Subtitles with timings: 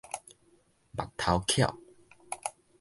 [0.95, 1.77] 目頭巧